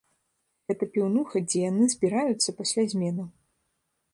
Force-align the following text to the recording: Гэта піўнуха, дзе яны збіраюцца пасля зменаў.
Гэта 0.69 0.87
піўнуха, 0.95 1.37
дзе 1.49 1.59
яны 1.71 1.83
збіраюцца 1.93 2.57
пасля 2.63 2.87
зменаў. 2.95 3.27